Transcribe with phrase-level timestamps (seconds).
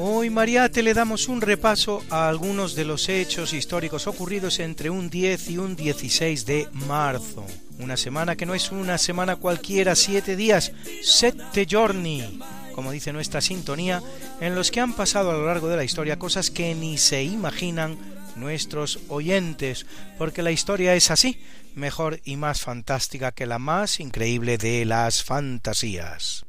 [0.00, 5.10] Hoy Mariate le damos un repaso a algunos de los hechos históricos ocurridos entre un
[5.10, 7.44] 10 y un 16 de marzo.
[7.80, 10.70] Una semana que no es una semana cualquiera, siete días,
[11.02, 12.38] sette giorni,
[12.76, 14.00] como dice nuestra sintonía,
[14.40, 17.24] en los que han pasado a lo largo de la historia cosas que ni se
[17.24, 17.98] imaginan
[18.36, 19.84] nuestros oyentes,
[20.16, 21.42] porque la historia es así,
[21.74, 26.46] mejor y más fantástica que la más increíble de las fantasías.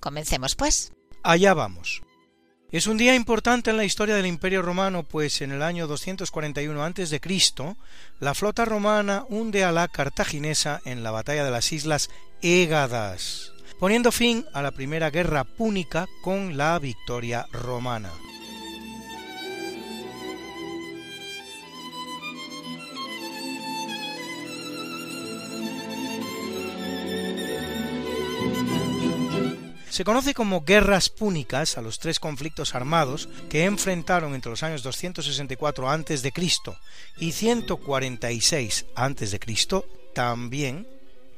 [0.00, 0.92] Comencemos pues.
[1.22, 2.03] Allá vamos.
[2.74, 6.82] Es un día importante en la historia del Imperio Romano, pues en el año 241
[6.82, 7.20] a.C.,
[8.18, 12.10] la flota romana hunde a la cartaginesa en la batalla de las islas
[12.42, 18.10] Égadas, poniendo fin a la primera guerra púnica con la victoria romana.
[29.94, 34.82] Se conoce como guerras púnicas a los tres conflictos armados que enfrentaron entre los años
[34.82, 36.32] 264 a.C.
[37.18, 39.40] y 146 a.C.
[40.12, 40.88] también,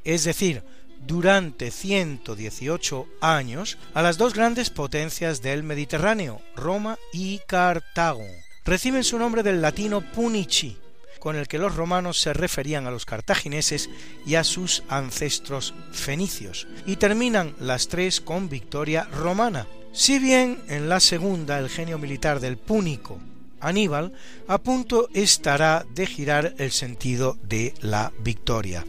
[0.05, 0.63] es decir,
[1.07, 8.25] durante 118 años, a las dos grandes potencias del Mediterráneo, Roma y Cartago.
[8.65, 10.79] Reciben su nombre del latino punici,
[11.19, 13.91] con el que los romanos se referían a los cartagineses
[14.27, 19.67] y a sus ancestros fenicios, y terminan las tres con victoria romana.
[19.93, 23.19] Si bien en la segunda el genio militar del púnico
[23.61, 24.13] Aníbal
[24.49, 28.85] a punto estará de girar el sentido de la victoria.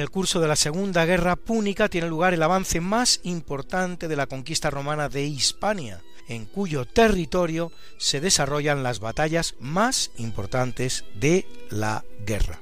[0.00, 4.16] En el curso de la Segunda Guerra Púnica tiene lugar el avance más importante de
[4.16, 11.46] la conquista romana de Hispania, en cuyo territorio se desarrollan las batallas más importantes de
[11.68, 12.60] la guerra.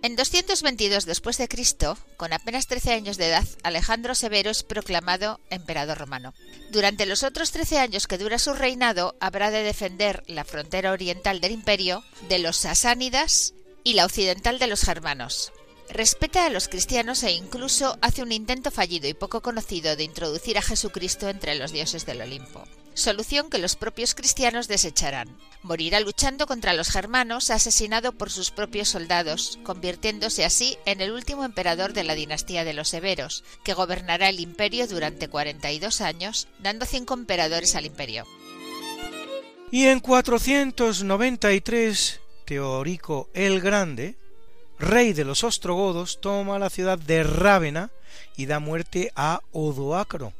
[0.00, 5.38] En 222 después de Cristo, con apenas 13 años de edad, Alejandro Severo es proclamado
[5.50, 6.32] emperador romano.
[6.72, 11.42] Durante los otros 13 años que dura su reinado, habrá de defender la frontera oriental
[11.42, 13.52] del imperio de los sasánidas
[13.84, 15.52] y la occidental de los germanos.
[15.90, 20.58] Respeta a los cristianos e incluso hace un intento fallido y poco conocido de introducir
[20.58, 22.64] a Jesucristo entre los dioses del Olimpo.
[22.92, 25.34] Solución que los propios cristianos desecharán.
[25.62, 31.44] Morirá luchando contra los germanos, asesinado por sus propios soldados, convirtiéndose así en el último
[31.44, 36.86] emperador de la dinastía de los Severos, que gobernará el imperio durante 42 años, dando
[36.86, 38.26] cinco emperadores al imperio.
[39.70, 44.16] Y en 493 Teorico el Grande,
[44.78, 47.90] rey de los ostrogodos, toma la ciudad de Rávena
[48.38, 50.32] y da muerte a Odoacro,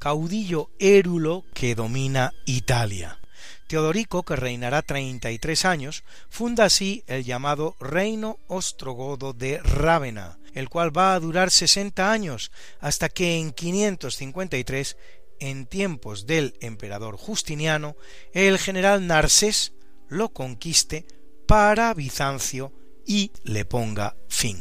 [0.00, 3.20] caudillo érulo que domina Italia.
[3.68, 10.90] Teodorico, que reinará 33 años, funda así el llamado Reino Ostrogodo de Rávena, el cual
[10.94, 12.50] va a durar 60 años,
[12.80, 14.96] hasta que en 553,
[15.38, 17.94] en tiempos del emperador Justiniano,
[18.32, 19.74] el general Narsés
[20.08, 21.06] lo conquiste
[21.52, 22.72] para Bizancio
[23.04, 24.56] y le ponga fin.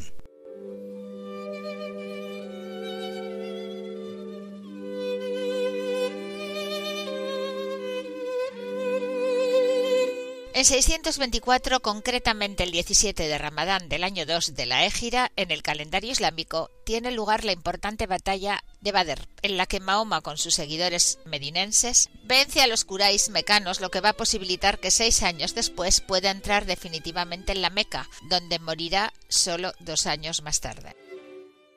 [10.53, 15.63] En 624, concretamente el 17 de Ramadán del año 2 de la Égira, en el
[15.63, 20.53] calendario islámico, tiene lugar la importante batalla de Badr, en la que Mahoma con sus
[20.53, 25.55] seguidores medinenses vence a los curáis mecanos, lo que va a posibilitar que seis años
[25.55, 30.97] después pueda entrar definitivamente en la Meca, donde morirá solo dos años más tarde.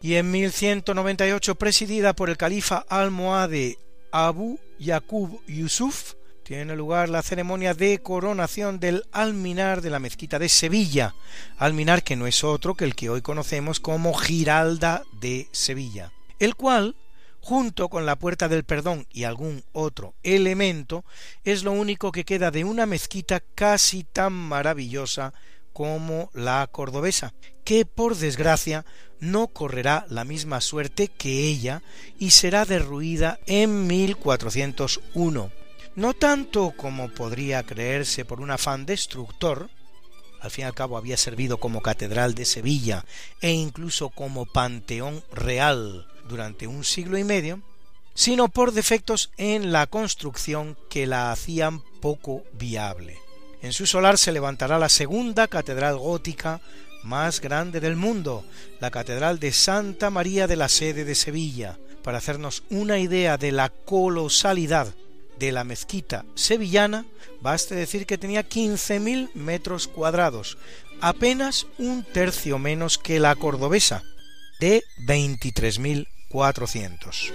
[0.03, 3.79] Y en 1198, presidida por el califa almohade
[4.11, 6.15] Abu Yaqub Yusuf,
[6.45, 11.15] tiene lugar la ceremonia de coronación del alminar de la mezquita de Sevilla,
[11.57, 16.55] alminar que no es otro que el que hoy conocemos como Giralda de Sevilla, el
[16.55, 16.97] cual,
[17.41, 21.07] junto con la puerta del perdón y algún otro elemento,
[21.45, 25.33] es lo único que queda de una mezquita casi tan maravillosa
[25.73, 27.33] como la cordobesa,
[27.65, 28.85] que por desgracia
[29.19, 31.83] no correrá la misma suerte que ella
[32.19, 35.64] y será derruida en 1401
[35.97, 39.71] no tanto como podría creerse por un afán destructor,
[40.41, 43.05] al fin y al cabo había servido como catedral de Sevilla
[43.41, 47.63] e incluso como panteón real durante un siglo y medio,
[48.15, 53.19] sino por defectos en la construcción que la hacían poco viable.
[53.63, 56.61] En su solar se levantará la segunda catedral gótica
[57.03, 58.45] más grande del mundo,
[58.81, 63.53] la Catedral de Santa María de la Sede de Sevilla, para hacernos una idea de
[63.53, 64.95] la colosalidad
[65.39, 67.05] de la mezquita sevillana,
[67.41, 70.59] baste decir que tenía 15.000 metros cuadrados,
[71.01, 74.03] apenas un tercio menos que la cordobesa,
[74.61, 77.33] de 23.400.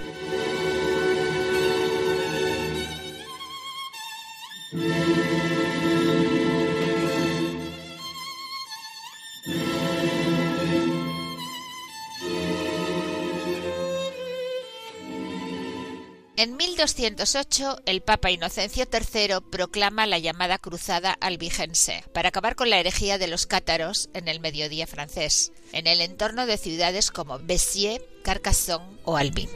[16.39, 22.79] En 1208, el Papa Inocencio III proclama la llamada Cruzada Albigense para acabar con la
[22.79, 28.01] herejía de los cátaros en el mediodía francés, en el entorno de ciudades como Béziers,
[28.23, 29.49] Carcassonne o Albi.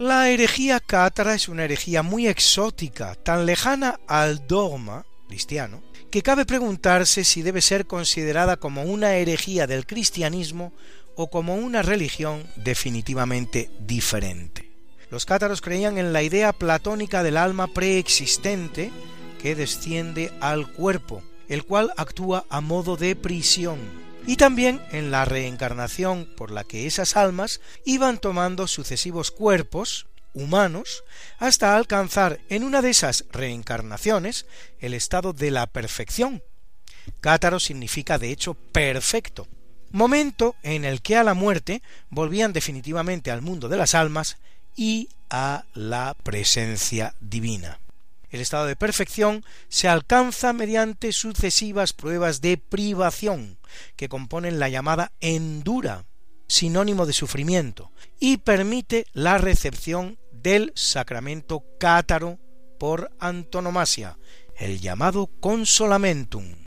[0.00, 5.80] La herejía cátara es una herejía muy exótica, tan lejana al dogma cristiano,
[6.10, 10.72] que cabe preguntarse si debe ser considerada como una herejía del cristianismo
[11.22, 14.70] o como una religión definitivamente diferente.
[15.10, 18.90] Los cátaros creían en la idea platónica del alma preexistente
[19.42, 23.78] que desciende al cuerpo, el cual actúa a modo de prisión,
[24.26, 31.04] y también en la reencarnación por la que esas almas iban tomando sucesivos cuerpos humanos
[31.38, 34.46] hasta alcanzar en una de esas reencarnaciones
[34.78, 36.42] el estado de la perfección.
[37.20, 39.46] Cátaro significa de hecho perfecto,
[39.90, 44.36] momento en el que a la muerte volvían definitivamente al mundo de las almas
[44.76, 47.78] y a la presencia divina.
[48.30, 53.58] El estado de perfección se alcanza mediante sucesivas pruebas de privación,
[53.96, 56.04] que componen la llamada endura,
[56.46, 57.90] sinónimo de sufrimiento,
[58.20, 62.38] y permite la recepción del sacramento cátaro
[62.78, 64.16] por antonomasia,
[64.56, 66.59] el llamado consolamentum.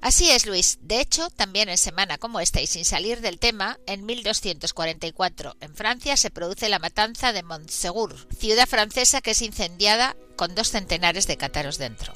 [0.00, 0.78] Así es, Luis.
[0.80, 5.74] De hecho, también en semana como esta y sin salir del tema, en 1244 en
[5.74, 11.26] Francia se produce la matanza de Montsegur, ciudad francesa que es incendiada con dos centenares
[11.26, 12.12] de cátaros dentro.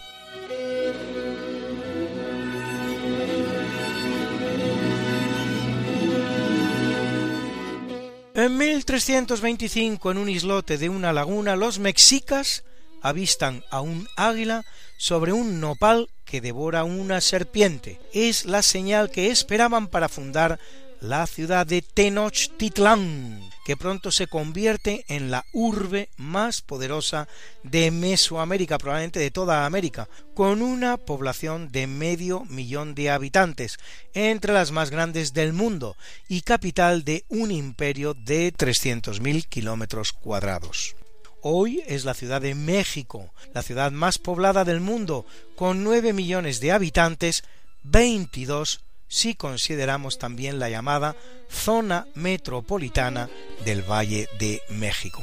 [8.34, 12.64] En 1325, en un islote de una laguna, los mexicas
[13.02, 14.64] avistan a un águila
[14.96, 18.00] sobre un nopal que devora una serpiente.
[18.12, 20.58] Es la señal que esperaban para fundar
[21.02, 27.26] la ciudad de Tenochtitlán, que pronto se convierte en la urbe más poderosa
[27.64, 33.78] de Mesoamérica, probablemente de toda América, con una población de medio millón de habitantes,
[34.14, 35.96] entre las más grandes del mundo,
[36.28, 40.94] y capital de un imperio de 300.000 kilómetros cuadrados.
[41.44, 46.60] Hoy es la Ciudad de México, la ciudad más poblada del mundo, con 9 millones
[46.60, 47.42] de habitantes,
[47.82, 51.16] 22 si consideramos también la llamada
[51.50, 53.28] zona metropolitana
[53.64, 55.22] del Valle de México.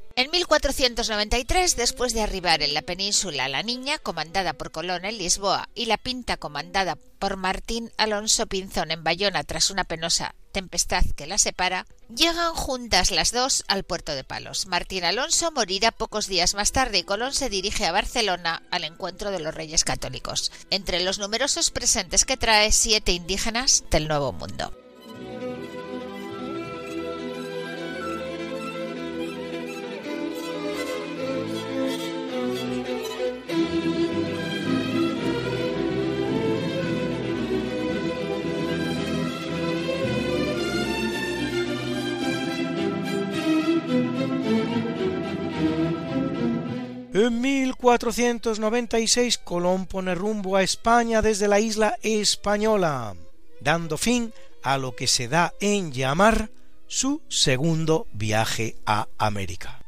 [0.15, 5.69] en 1493, después de arribar en la península La Niña, comandada por Colón en Lisboa,
[5.75, 11.27] y La Pinta, comandada por Martín Alonso Pinzón en Bayona tras una penosa tempestad que
[11.27, 14.65] la separa, llegan juntas las dos al puerto de Palos.
[14.67, 19.31] Martín Alonso morirá pocos días más tarde y Colón se dirige a Barcelona al encuentro
[19.31, 20.51] de los reyes católicos.
[20.69, 24.73] Entre los numerosos presentes que trae siete indígenas del Nuevo Mundo.
[47.21, 53.13] En 1496 Colón pone rumbo a España desde la isla española,
[53.59, 56.49] dando fin a lo que se da en llamar
[56.87, 59.80] su segundo viaje a América.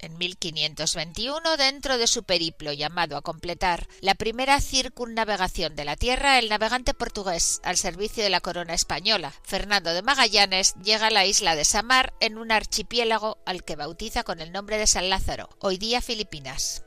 [0.00, 6.38] En 1521, dentro de su periplo llamado a completar la primera circunnavegación de la Tierra,
[6.38, 11.26] el navegante portugués al servicio de la corona española, Fernando de Magallanes, llega a la
[11.26, 15.48] isla de Samar en un archipiélago al que bautiza con el nombre de San Lázaro,
[15.58, 16.84] hoy día Filipinas.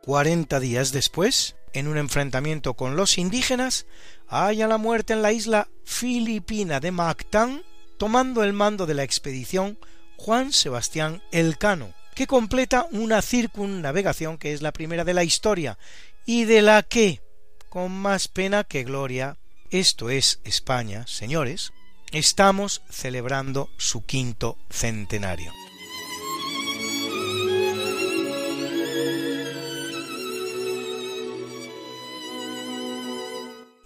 [0.00, 3.86] Cuarenta días después, en un enfrentamiento con los indígenas,
[4.28, 7.64] halla la muerte en la isla filipina de Mactán,
[7.98, 9.76] tomando el mando de la expedición
[10.16, 15.78] Juan Sebastián Elcano, que completa una circunnavegación que es la primera de la historia
[16.26, 17.20] y de la que,
[17.68, 19.36] con más pena que gloria,
[19.70, 21.72] esto es España, señores,
[22.12, 25.63] estamos celebrando su quinto centenario.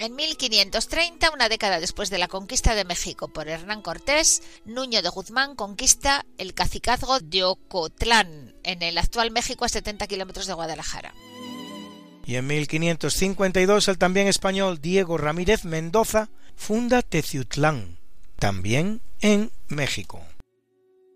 [0.00, 5.08] En 1530, una década después de la conquista de México por Hernán Cortés, Nuño de
[5.08, 11.14] Guzmán conquista el cacicazgo de Ocotlán, en el actual México a 70 kilómetros de Guadalajara.
[12.24, 17.98] Y en 1552 el también español Diego Ramírez Mendoza funda Teciutlán,
[18.38, 20.27] también en México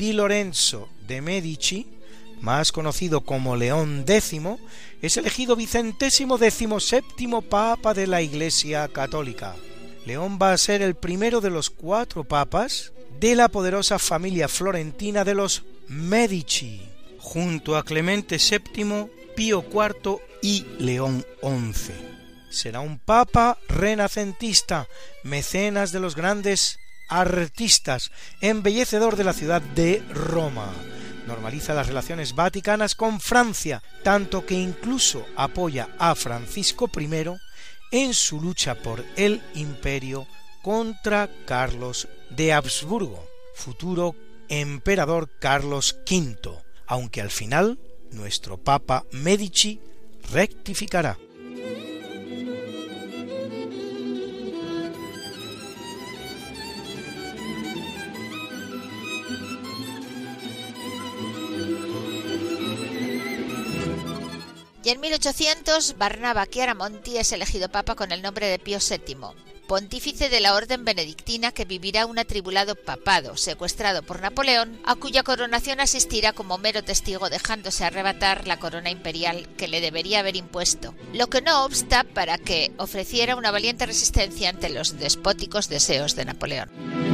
[0.00, 1.86] di Lorenzo de Medici,
[2.40, 4.40] más conocido como León X,
[5.02, 6.38] es elegido vicentésimo
[6.80, 9.54] séptimo papa de la Iglesia Católica.
[10.06, 15.22] León va a ser el primero de los cuatro papas de la poderosa familia florentina
[15.22, 16.80] de los Medici,
[17.18, 21.92] junto a Clemente VII, Pío IV y León XI.
[22.48, 24.88] Será un papa renacentista,
[25.24, 26.79] mecenas de los grandes
[27.10, 30.72] artistas, embellecedor de la ciudad de Roma
[31.30, 37.08] normaliza las relaciones vaticanas con Francia, tanto que incluso apoya a Francisco I
[37.92, 40.26] en su lucha por el imperio
[40.62, 43.24] contra Carlos de Habsburgo,
[43.54, 44.16] futuro
[44.48, 46.50] emperador Carlos V,
[46.86, 47.78] aunque al final
[48.10, 49.80] nuestro Papa Medici
[50.32, 51.16] rectificará.
[64.82, 69.16] Y en 1800 Barnaba Chiaramonti es elegido papa con el nombre de Pío VII,
[69.68, 75.22] pontífice de la orden benedictina que vivirá un atribulado papado, secuestrado por Napoleón, a cuya
[75.22, 80.94] coronación asistirá como mero testigo dejándose arrebatar la corona imperial que le debería haber impuesto,
[81.12, 86.24] lo que no obsta para que ofreciera una valiente resistencia ante los despóticos deseos de
[86.24, 87.09] Napoleón.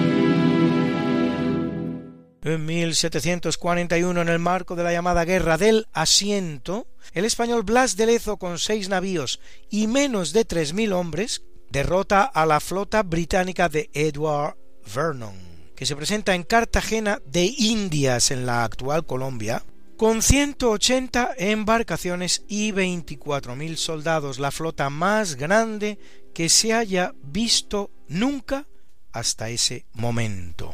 [2.47, 8.07] En 1741, en el marco de la llamada Guerra del Asiento, el español Blas de
[8.07, 13.69] Lezo, con seis navíos y menos de tres mil hombres, derrota a la flota británica
[13.69, 14.57] de Edward
[14.95, 15.35] Vernon,
[15.75, 19.65] que se presenta en Cartagena de Indias, en la actual Colombia,
[19.97, 25.99] con 180 embarcaciones y 24.000 soldados, la flota más grande
[26.33, 28.69] que se haya visto nunca
[29.11, 30.73] hasta ese momento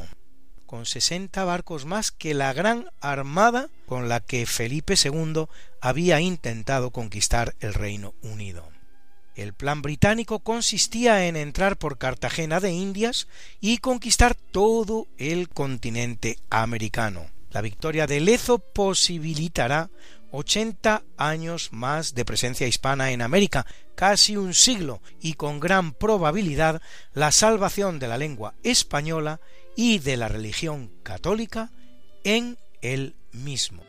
[0.72, 5.44] con 60 barcos más que la gran armada con la que Felipe II
[5.82, 8.66] había intentado conquistar el Reino Unido.
[9.34, 13.28] El plan británico consistía en entrar por Cartagena de Indias
[13.60, 17.26] y conquistar todo el continente americano.
[17.50, 19.90] La victoria de Lezo posibilitará
[20.30, 26.80] 80 años más de presencia hispana en América, casi un siglo, y con gran probabilidad
[27.12, 29.38] la salvación de la lengua española
[29.76, 31.72] y de la religión católica
[32.24, 33.82] en el mismo.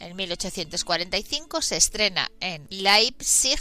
[0.00, 3.58] En 1845 se estrena en Leipzig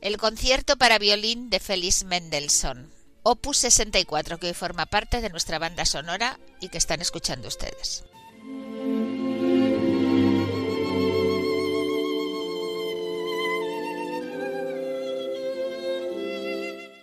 [0.00, 5.58] el concierto para violín de Félix Mendelssohn, opus 64, que hoy forma parte de nuestra
[5.58, 8.04] banda sonora y que están escuchando ustedes.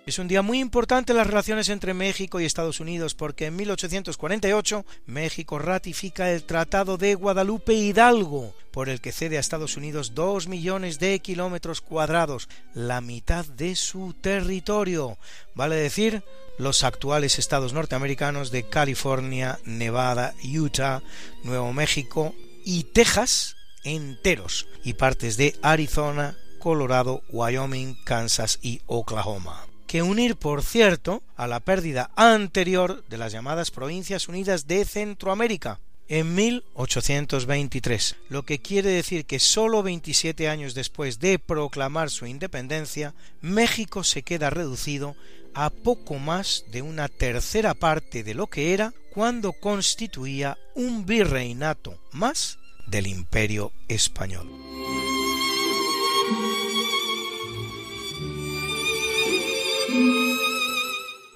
[0.07, 3.55] Es un día muy importante en las relaciones entre México y Estados Unidos porque en
[3.55, 10.15] 1848 México ratifica el Tratado de Guadalupe Hidalgo, por el que cede a Estados Unidos
[10.15, 15.19] dos millones de kilómetros cuadrados, la mitad de su territorio,
[15.53, 16.23] vale decir,
[16.57, 21.03] los actuales estados norteamericanos de California, Nevada, Utah,
[21.43, 22.33] Nuevo México
[22.65, 30.63] y Texas enteros, y partes de Arizona, Colorado, Wyoming, Kansas y Oklahoma que unir, por
[30.63, 38.43] cierto, a la pérdida anterior de las llamadas Provincias Unidas de Centroamérica en 1823, lo
[38.43, 44.49] que quiere decir que sólo 27 años después de proclamar su independencia, México se queda
[44.49, 45.17] reducido
[45.53, 51.99] a poco más de una tercera parte de lo que era cuando constituía un virreinato
[52.13, 54.49] más del imperio español.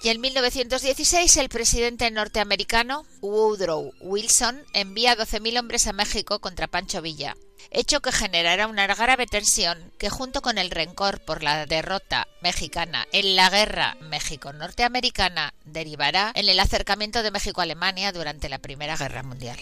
[0.06, 7.02] Y en 1916 el presidente norteamericano Woodrow Wilson envía 12.000 hombres a México contra Pancho
[7.02, 7.36] Villa,
[7.72, 13.08] hecho que generará una grave tensión que junto con el rencor por la derrota mexicana
[13.14, 18.98] en la guerra México-Norteamericana derivará en el acercamiento de México a Alemania durante la Primera
[18.98, 19.58] Guerra Mundial.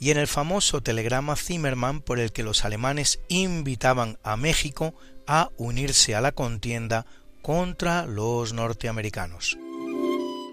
[0.00, 4.94] Y en el famoso telegrama Zimmermann por el que los alemanes invitaban a México
[5.26, 7.04] a unirse a la contienda
[7.42, 9.58] contra los norteamericanos.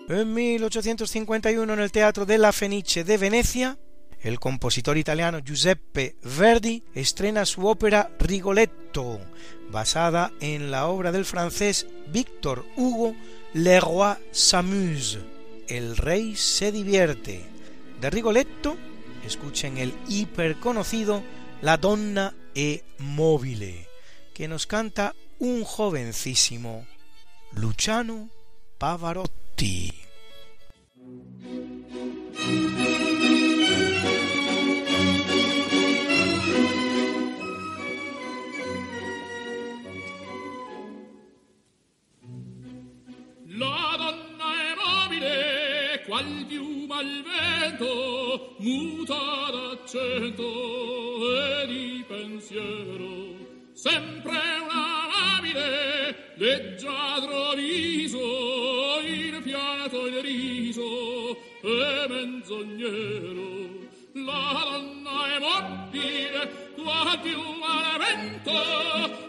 [0.09, 3.77] En 1851, en el Teatro de la Fenice de Venecia,
[4.21, 9.19] el compositor italiano Giuseppe Verdi estrena su ópera Rigoletto,
[9.69, 13.15] basada en la obra del francés Victor Hugo
[13.53, 15.19] Le Roi s'amuse,
[15.67, 17.45] El rey se divierte.
[18.01, 18.77] De Rigoletto,
[19.23, 21.21] escuchen el hiperconocido
[21.61, 23.87] La donna è mobile,
[24.33, 26.87] que nos canta un jovencísimo
[27.51, 28.31] Luciano
[28.79, 29.38] Pavarotti.
[29.61, 29.67] La
[43.97, 49.15] donna è mobile, qual piuma al vento, muta
[49.51, 50.47] d'accento
[51.35, 53.35] e di pensiero.
[53.73, 54.98] Sempre una
[55.39, 63.87] amabile, leggiadro viso, il fiato il riso e menzognero.
[64.13, 68.51] La donna è mobile, qual piuma al vento,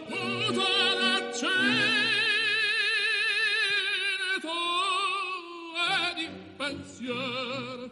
[0.07, 0.69] muta
[0.99, 2.09] d'accento
[6.57, 7.89] pensier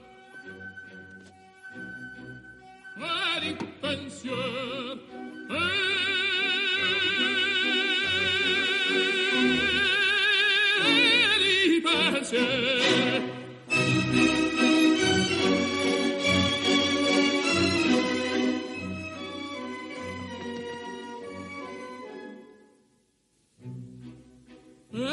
[2.98, 5.00] e di pensier
[5.50, 5.89] e
[12.32, 12.36] È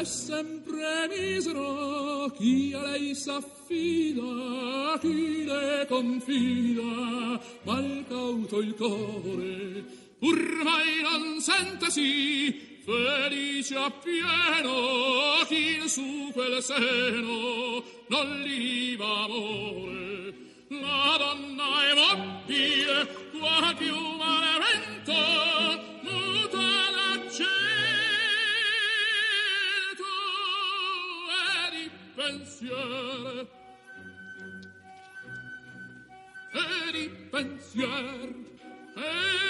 [0.03, 9.83] sempre misero chi a lei s'affida, chi le confida, mal cauto il core,
[10.19, 20.33] pur mai non sentesi felice appieno chi in su quel seno non li va amore.
[20.69, 25.13] La donna è mobile, qua più malevento,
[26.01, 27.47] muta l'accento
[31.35, 33.47] e di pensier.
[36.53, 38.35] E di pensier.
[38.95, 39.46] E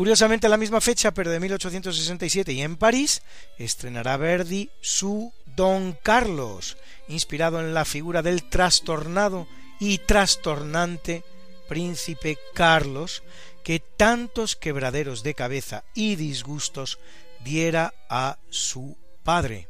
[0.00, 3.20] Curiosamente, a la misma fecha, pero de 1867, y en París,
[3.58, 9.46] estrenará Verdi su Don Carlos, inspirado en la figura del trastornado
[9.78, 11.22] y trastornante
[11.68, 13.22] príncipe Carlos,
[13.62, 16.98] que tantos quebraderos de cabeza y disgustos
[17.44, 19.68] diera a su padre,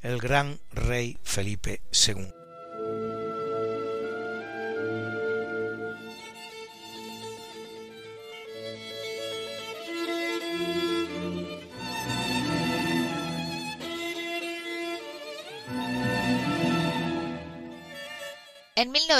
[0.00, 2.41] el gran rey Felipe II.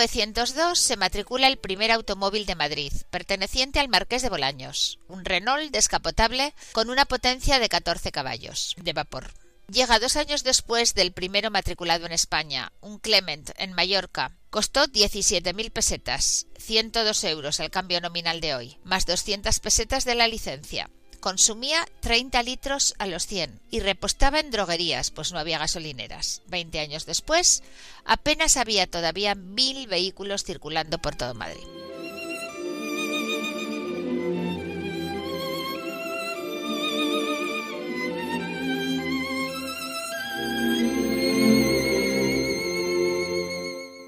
[0.02, 5.70] 1902 se matricula el primer automóvil de Madrid, perteneciente al Marqués de Bolaños, un Renault
[5.70, 9.32] descapotable con una potencia de 14 caballos de vapor.
[9.68, 14.36] Llega dos años después del primero matriculado en España, un Clement en Mallorca.
[14.50, 20.26] Costó 17.000 pesetas, 102 euros el cambio nominal de hoy, más 200 pesetas de la
[20.26, 20.90] licencia
[21.22, 26.42] consumía 30 litros a los 100 y repostaba en droguerías, pues no había gasolineras.
[26.48, 27.62] Veinte años después,
[28.04, 31.62] apenas había todavía mil vehículos circulando por todo Madrid.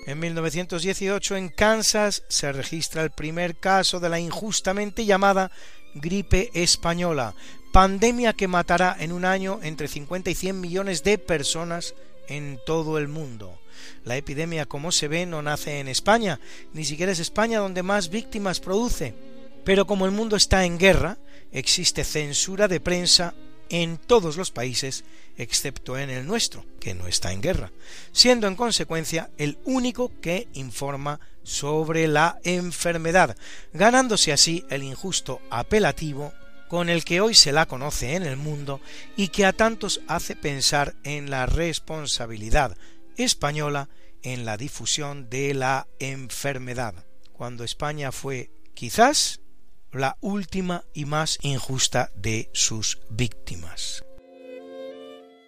[0.06, 5.50] En 1918 en Kansas se registra el primer caso de la injustamente llamada
[5.94, 7.34] gripe española,
[7.72, 11.94] pandemia que matará en un año entre 50 y 100 millones de personas
[12.28, 13.58] en todo el mundo.
[14.04, 16.40] La epidemia, como se ve, no nace en España,
[16.72, 19.14] ni siquiera es España donde más víctimas produce.
[19.64, 21.16] Pero como el mundo está en guerra,
[21.52, 23.34] existe censura de prensa
[23.70, 25.04] en todos los países,
[25.36, 27.72] excepto en el nuestro, que no está en guerra,
[28.12, 33.36] siendo en consecuencia el único que informa sobre la enfermedad,
[33.72, 36.32] ganándose así el injusto apelativo
[36.68, 38.80] con el que hoy se la conoce en el mundo
[39.16, 42.76] y que a tantos hace pensar en la responsabilidad
[43.16, 43.88] española
[44.22, 46.94] en la difusión de la enfermedad,
[47.32, 49.40] cuando España fue quizás
[49.92, 54.03] la última y más injusta de sus víctimas.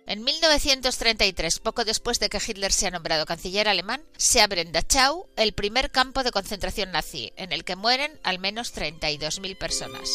[0.08, 5.28] En 1933, poco después de que Hitler sea nombrado canciller alemán, se abre en Dachau
[5.36, 10.08] el primer campo de concentración nazi, en el que mueren al menos 32.000 personas.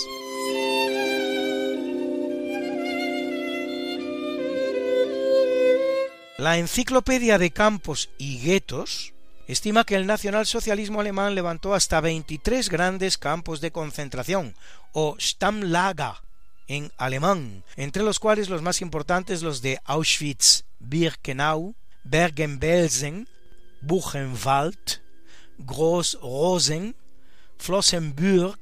[6.38, 9.14] La Enciclopedia de Campos y Guetos
[9.48, 14.56] estima que el nacionalsocialismo alemán levantó hasta 23 grandes campos de concentración,
[14.94, 16.16] o Stammlager,
[16.72, 23.28] en alemán, entre los cuales los más importantes los de Auschwitz, Birkenau, Bergen-Belsen,
[23.82, 25.02] Buchenwald,
[25.58, 26.96] Groß-Rosen,
[27.58, 28.58] Flossenbürg,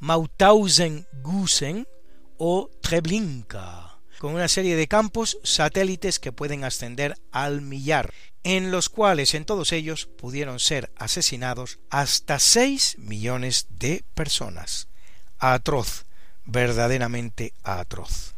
[0.00, 1.86] Mauthausen-Gusen
[2.38, 8.88] o Treblinka, con una serie de campos satélites que pueden ascender al millar, en los
[8.88, 14.88] cuales en todos ellos pudieron ser asesinados hasta 6 millones de personas.
[15.38, 16.06] Atroz,
[16.44, 18.34] verdaderamente atroz.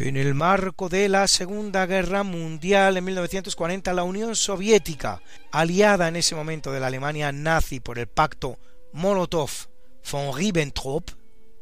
[0.00, 5.20] En el marco de la Segunda Guerra Mundial en 1940, la Unión Soviética,
[5.52, 8.58] aliada en ese momento de la Alemania nazi por el pacto
[8.94, 11.10] Molotov-von Ribbentrop,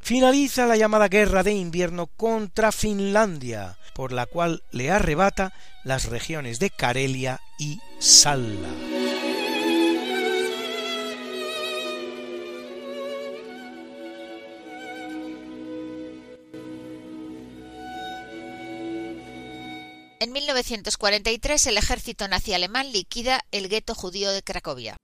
[0.09, 5.53] finaliza la llamada Guerra de Invierno contra Finlandia, por la cual le arrebata
[5.85, 8.71] las regiones de Karelia y Salla.
[20.21, 24.97] En 1943 el ejército nazi alemán liquida el gueto judío de Cracovia.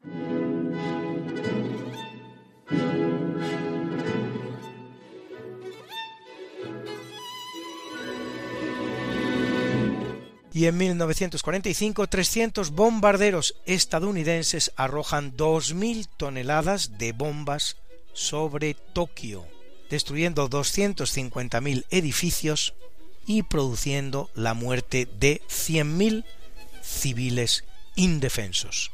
[10.54, 17.76] Y en 1945 300 bombarderos estadounidenses arrojan 2.000 toneladas de bombas
[18.12, 19.44] sobre Tokio,
[19.90, 22.74] destruyendo 250.000 edificios
[23.26, 26.24] y produciendo la muerte de 100.000
[26.82, 27.64] civiles
[27.96, 28.92] indefensos.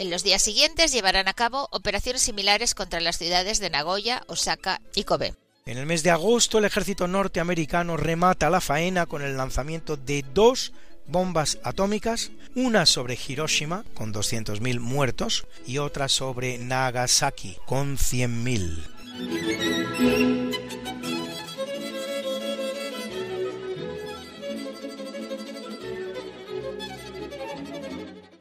[0.00, 4.80] En los días siguientes llevarán a cabo operaciones similares contra las ciudades de Nagoya, Osaka
[4.96, 5.34] y Kobe.
[5.68, 10.24] En el mes de agosto el ejército norteamericano remata la faena con el lanzamiento de
[10.32, 10.72] dos
[11.06, 18.82] bombas atómicas, una sobre Hiroshima con 200.000 muertos y otra sobre Nagasaki con 100.000.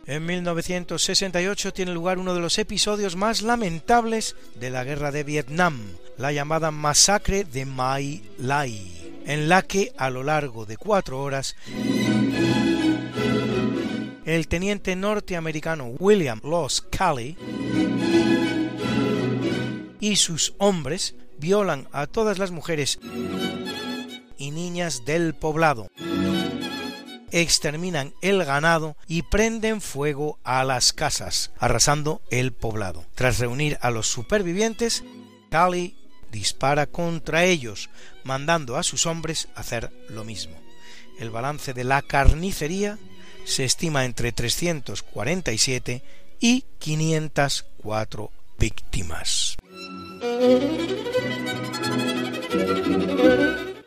[0.05, 5.97] En 1968 tiene lugar uno de los episodios más lamentables de la guerra de Vietnam,
[6.17, 11.55] la llamada masacre de My Lai, en la que a lo largo de cuatro horas
[14.25, 17.37] el teniente norteamericano William Loss Calley
[19.99, 22.99] y sus hombres violan a todas las mujeres
[24.37, 25.87] y niñas del poblado
[27.31, 33.05] exterminan el ganado y prenden fuego a las casas, arrasando el poblado.
[33.15, 35.03] Tras reunir a los supervivientes,
[35.49, 35.95] Cali
[36.31, 37.89] dispara contra ellos,
[38.23, 40.55] mandando a sus hombres hacer lo mismo.
[41.19, 42.97] El balance de la carnicería
[43.45, 46.03] se estima entre 347
[46.39, 49.57] y 504 víctimas.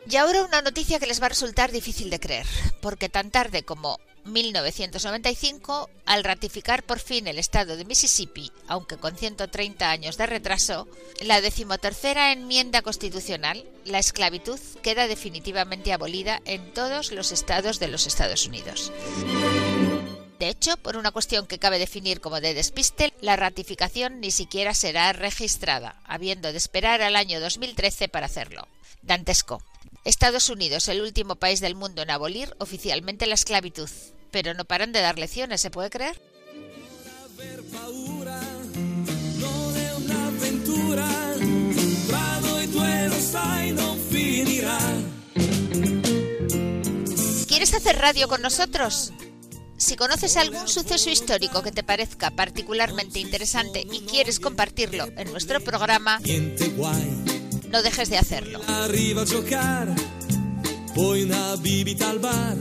[0.09, 2.45] Y ahora una noticia que les va a resultar difícil de creer,
[2.81, 9.15] porque tan tarde como 1995, al ratificar por fin el estado de Mississippi, aunque con
[9.15, 10.87] 130 años de retraso,
[11.21, 18.07] la decimotercera enmienda constitucional, la esclavitud queda definitivamente abolida en todos los estados de los
[18.07, 18.91] Estados Unidos.
[20.39, 24.73] De hecho, por una cuestión que cabe definir como de despiste, la ratificación ni siquiera
[24.73, 28.67] será registrada, habiendo de esperar al año 2013 para hacerlo.
[29.03, 29.61] Dantesco.
[30.03, 33.89] Estados Unidos, el último país del mundo en abolir oficialmente la esclavitud.
[34.31, 36.19] Pero no paran de dar lecciones, ¿se puede creer?
[47.47, 49.13] ¿Quieres hacer radio con nosotros?
[49.77, 55.59] Si conoces algún suceso histórico que te parezca particularmente interesante y quieres compartirlo en nuestro
[55.59, 56.19] programa,
[57.71, 58.59] no dejes de hacerlo.
[58.67, 59.93] Arriva a giocare,
[60.93, 62.57] poi una bibita al bar,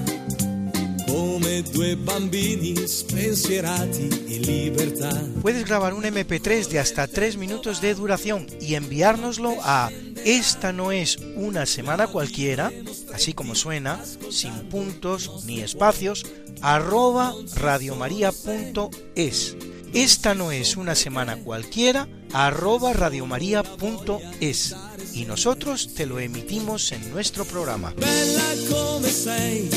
[1.06, 5.10] come due bambini spensierati in libertà.
[5.40, 9.90] Puedes grabar un MP3 de hasta 3 minutos de duración y enviárnoslo a
[10.24, 12.70] esta no es una semana cualquiera,
[13.12, 16.26] así como suena, sin puntos ni espacios,
[16.60, 19.56] arroba radiomaria.es.
[19.92, 24.76] Esta no es una semana cualquiera, arroba radiomaria.es.
[25.14, 27.92] Y nosotros te lo emitimos en nuestro programa.
[27.96, 29.68] Bella come sei,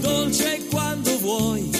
[0.00, 1.70] dolce quando vuoi,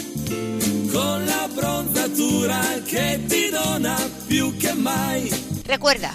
[0.92, 3.96] con la bronzatura che ti dona
[4.28, 5.28] più che mai.
[5.64, 6.14] Recuerda,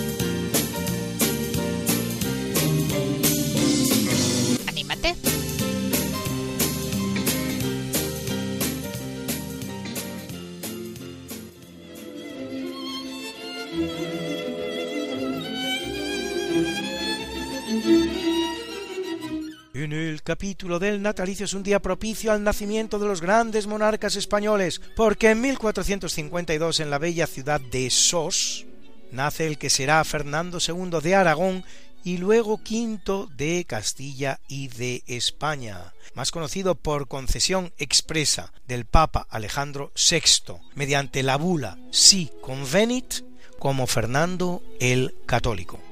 [20.31, 25.31] Capítulo del natalicio es un día propicio al nacimiento de los grandes monarcas españoles, porque
[25.31, 28.65] en 1452 en la bella ciudad de Sos
[29.11, 31.65] nace el que será Fernando II de Aragón
[32.05, 39.27] y luego V de Castilla y de España, más conocido por concesión expresa del Papa
[39.29, 43.15] Alejandro VI mediante la bula Si Convenit
[43.59, 45.90] como Fernando el Católico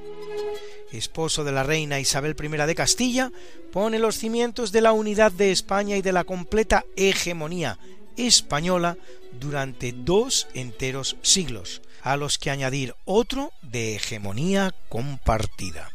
[0.92, 3.32] esposo de la reina Isabel I de Castilla,
[3.72, 7.78] pone los cimientos de la unidad de España y de la completa hegemonía
[8.16, 8.96] española
[9.38, 15.90] durante dos enteros siglos, a los que añadir otro de hegemonía compartida.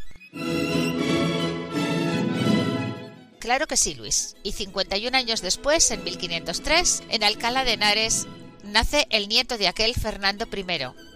[3.40, 4.36] Claro que sí, Luis.
[4.42, 8.26] Y 51 años después, en 1503, en Alcalá de Henares,
[8.66, 10.66] nace el nieto de aquel Fernando I,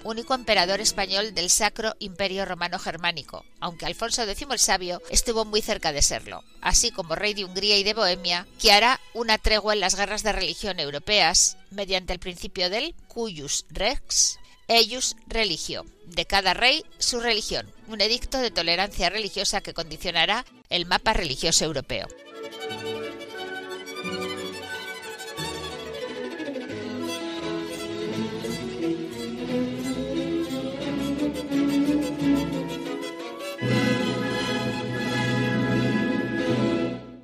[0.03, 5.61] único emperador español del Sacro Imperio Romano Germánico, aunque Alfonso X el Sabio estuvo muy
[5.61, 9.73] cerca de serlo, así como rey de Hungría y de Bohemia, que hará una tregua
[9.73, 16.25] en las guerras de religión europeas mediante el principio del cuius rex eius religio, de
[16.25, 22.07] cada rey su religión, un edicto de tolerancia religiosa que condicionará el mapa religioso europeo.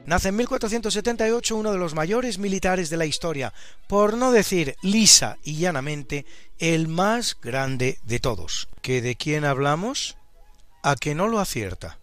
[0.05, 3.53] Nace en 1478 uno de los mayores militares de la historia,
[3.87, 6.27] por no decir lisa y llanamente,
[6.59, 8.67] el más grande de todos.
[8.83, 10.15] ¿Que de quién hablamos?
[10.83, 11.97] A que no lo acierta.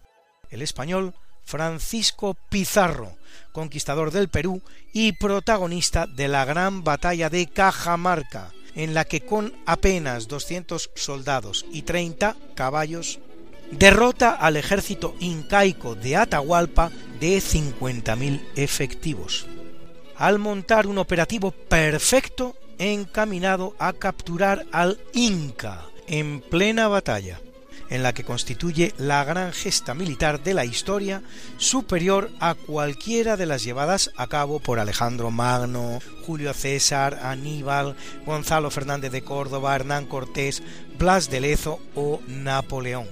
[0.50, 3.16] El español Francisco Pizarro,
[3.52, 4.62] conquistador del Perú
[4.92, 11.66] y protagonista de la gran batalla de Cajamarca, en la que con apenas 200 soldados
[11.70, 13.20] y 30 caballos
[13.70, 16.90] derrota al ejército incaico de Atahualpa
[17.22, 19.46] de 50.000 efectivos,
[20.16, 27.38] al montar un operativo perfecto encaminado a capturar al Inca en plena batalla
[27.90, 31.22] en la que constituye la gran gesta militar de la historia,
[31.58, 37.94] superior a cualquiera de las llevadas a cabo por Alejandro Magno, Julio César, Aníbal,
[38.26, 40.62] Gonzalo Fernández de Córdoba, Hernán Cortés,
[40.98, 43.06] Blas de Lezo o Napoleón.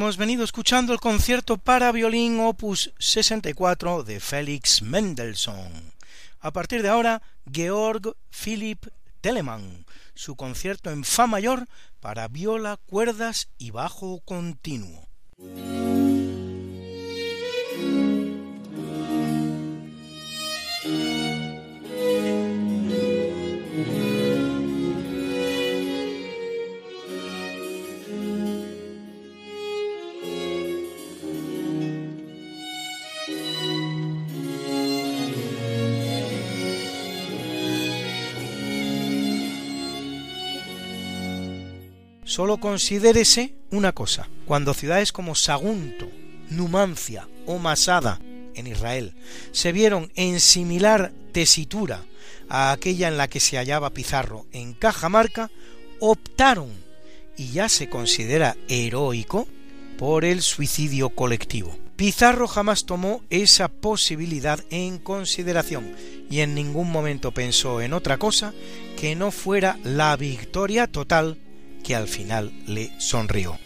[0.00, 5.92] Hemos venido escuchando el concierto para violín opus 64 de Félix Mendelssohn.
[6.40, 7.20] A partir de ahora,
[7.52, 8.86] Georg Philipp
[9.20, 9.84] Telemann,
[10.14, 11.66] su concierto en Fa mayor
[12.00, 15.06] para viola, cuerdas y bajo continuo.
[42.30, 44.28] Solo considérese una cosa.
[44.46, 46.08] Cuando ciudades como Sagunto,
[46.48, 48.20] Numancia o Masada
[48.54, 49.14] en Israel
[49.50, 52.04] se vieron en similar tesitura
[52.48, 55.50] a aquella en la que se hallaba Pizarro en Cajamarca,
[55.98, 56.70] optaron,
[57.36, 59.48] y ya se considera heroico,
[59.98, 61.76] por el suicidio colectivo.
[61.96, 65.96] Pizarro jamás tomó esa posibilidad en consideración
[66.30, 68.54] y en ningún momento pensó en otra cosa
[68.96, 71.36] que no fuera la victoria total
[71.90, 73.58] que al final le sonrió.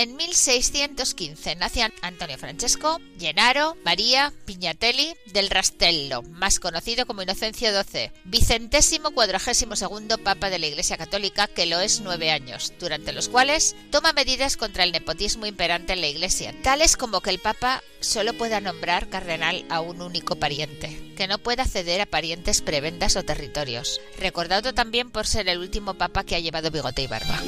[0.00, 8.10] En 1615 nacían Antonio Francesco, Gennaro, María, Pignatelli del Rastello, más conocido como Inocencio XII,
[8.24, 13.28] vicentésimo cuadragésimo segundo Papa de la Iglesia Católica, que lo es nueve años, durante los
[13.28, 17.82] cuales toma medidas contra el nepotismo imperante en la Iglesia, tales como que el Papa
[18.00, 23.16] solo pueda nombrar cardenal a un único pariente, que no pueda ceder a parientes prebendas
[23.16, 27.38] o territorios, recordado también por ser el último Papa que ha llevado bigote y barba.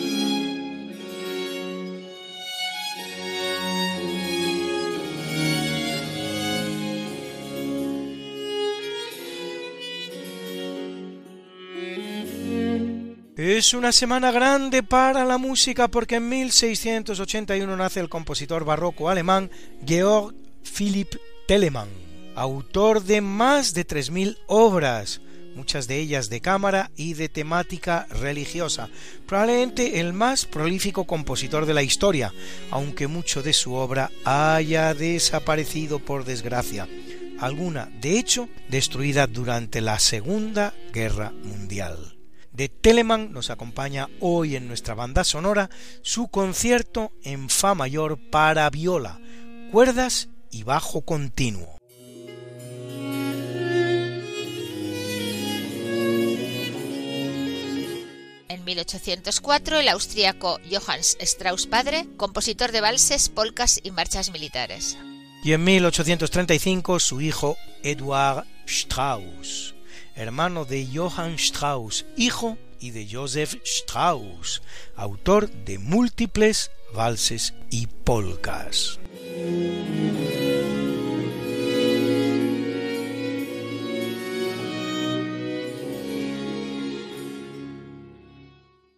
[13.44, 19.50] Es una semana grande para la música porque en 1681 nace el compositor barroco alemán
[19.84, 21.16] Georg Philipp
[21.48, 21.88] Telemann,
[22.36, 25.20] autor de más de 3.000 obras,
[25.56, 28.88] muchas de ellas de cámara y de temática religiosa,
[29.26, 32.32] probablemente el más prolífico compositor de la historia,
[32.70, 36.86] aunque mucho de su obra haya desaparecido por desgracia,
[37.40, 42.11] alguna, de hecho, destruida durante la Segunda Guerra Mundial
[42.52, 45.70] de Telemann nos acompaña hoy en nuestra banda sonora
[46.02, 49.20] su concierto en Fa mayor para viola,
[49.70, 51.78] cuerdas y bajo continuo.
[58.48, 64.98] En 1804, el austríaco Johannes Strauss padre, compositor de valses, polcas y marchas militares.
[65.42, 69.74] Y en 1835 su hijo Eduard Strauss,
[70.14, 74.62] hermano de Johann Strauss, hijo y de Joseph Strauss,
[74.96, 78.98] autor de múltiples valses y polcas.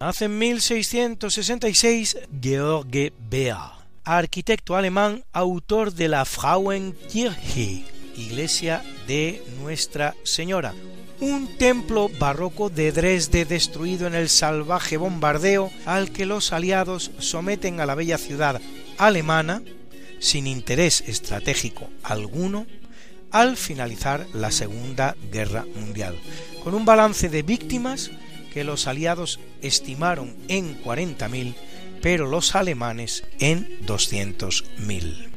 [0.00, 3.56] Hace en 1666 George Beer,
[4.04, 7.84] arquitecto alemán, autor de la Frauenkirche,
[8.14, 10.74] iglesia de Nuestra Señora,
[11.24, 17.80] un templo barroco de Dresde destruido en el salvaje bombardeo al que los aliados someten
[17.80, 18.60] a la bella ciudad
[18.98, 19.62] alemana
[20.18, 22.66] sin interés estratégico alguno
[23.30, 26.14] al finalizar la Segunda Guerra Mundial,
[26.62, 28.10] con un balance de víctimas
[28.52, 31.54] que los aliados estimaron en 40.000,
[32.02, 35.30] pero los alemanes en 200.000.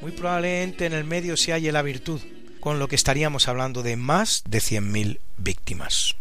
[0.00, 2.20] muy probablemente en el medio se halle la virtud,
[2.66, 6.16] con lo que estaríamos hablando de más de 100.000 víctimas.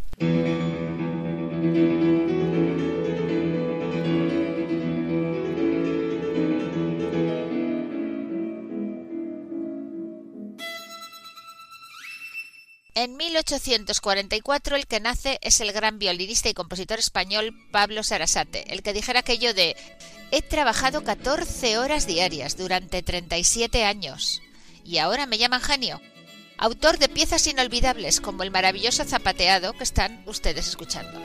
[12.94, 18.84] En 1844 el que nace es el gran violinista y compositor español Pablo Sarasate, el
[18.84, 19.76] que dijera aquello de
[20.30, 24.44] He trabajado 14 horas diarias durante 37 años
[24.84, 26.00] y ahora me llaman genio.
[26.58, 31.20] Autor de piezas inolvidables como el maravilloso zapateado que están ustedes escuchando.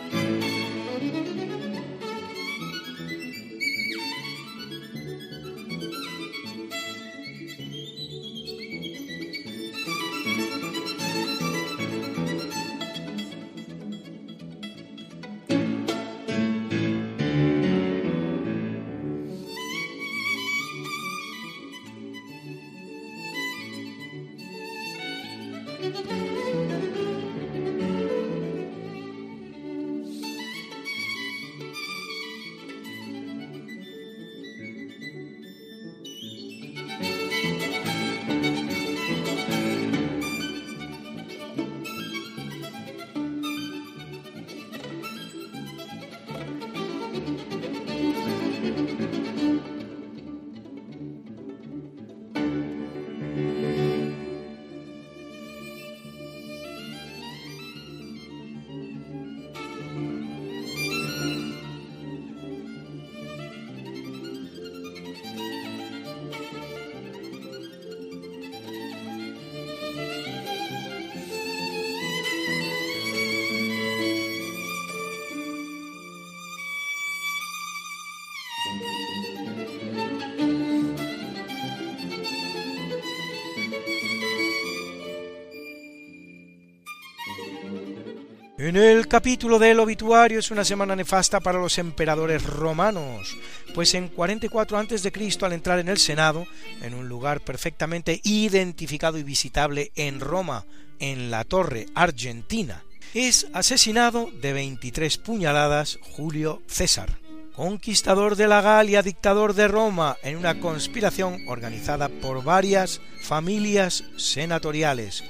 [88.61, 93.35] En el capítulo del obituario es una semana nefasta para los emperadores romanos,
[93.75, 96.47] pues en 44 a.C., al entrar en el Senado,
[96.83, 100.67] en un lugar perfectamente identificado y visitable en Roma,
[100.99, 102.85] en la Torre Argentina,
[103.15, 107.19] es asesinado de 23 puñaladas Julio César,
[107.57, 115.25] conquistador de la Galia, dictador de Roma, en una conspiración organizada por varias familias senatoriales.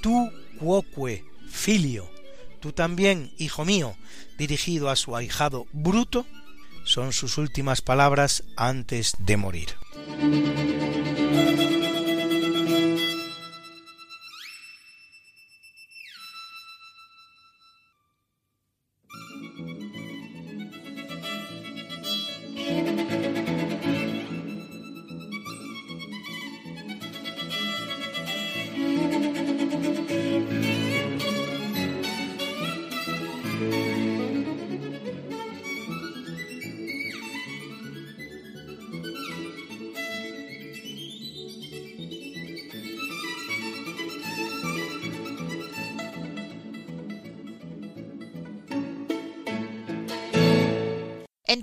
[0.00, 2.11] Tu quoque filio
[2.62, 3.96] tú también, hijo mío,
[4.38, 6.24] dirigido a su ahijado Bruto,
[6.84, 9.68] son sus últimas palabras antes de morir.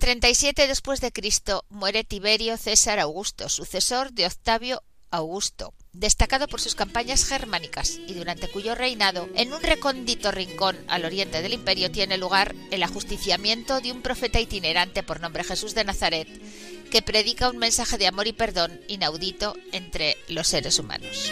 [0.09, 4.81] 37 después de Cristo muere Tiberio César Augusto, sucesor de Octavio
[5.11, 11.05] Augusto, destacado por sus campañas germánicas y durante cuyo reinado, en un recóndito rincón al
[11.05, 15.83] oriente del imperio, tiene lugar el ajusticiamiento de un profeta itinerante por nombre Jesús de
[15.83, 16.27] Nazaret,
[16.89, 21.31] que predica un mensaje de amor y perdón inaudito entre los seres humanos.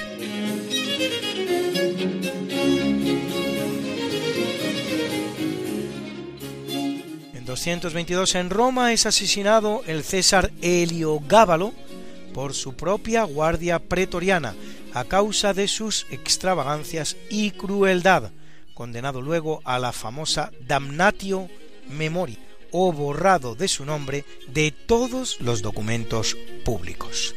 [7.57, 11.73] 222 en Roma es asesinado el César Heliogábalo
[12.31, 14.53] por su propia guardia pretoriana
[14.93, 18.29] a causa de sus extravagancias y crueldad,
[18.75, 21.49] condenado luego a la famosa damnatio
[21.89, 22.37] memori
[22.69, 27.33] o borrado de su nombre de todos los documentos públicos.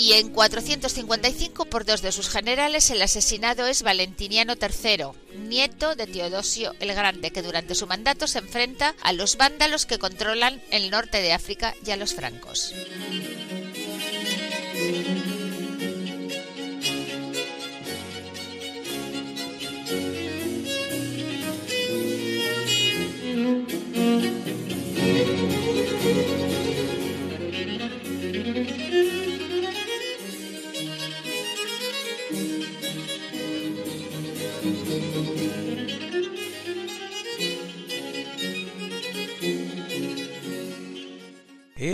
[0.00, 5.08] Y en 455 por dos de sus generales el asesinado es Valentiniano III,
[5.46, 9.98] nieto de Teodosio el Grande, que durante su mandato se enfrenta a los vándalos que
[9.98, 12.72] controlan el norte de África y a los francos.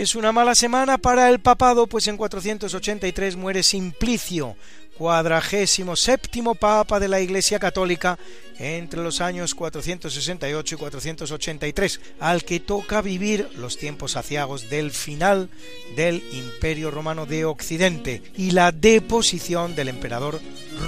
[0.07, 4.55] Es una mala semana para el papado, pues en 483 muere Simplicio,
[4.97, 8.17] cuadragésimo séptimo papa de la Iglesia Católica
[8.57, 15.49] entre los años 468 y 483, al que toca vivir los tiempos aciagos del final
[15.97, 20.39] del Imperio Romano de Occidente y la deposición del emperador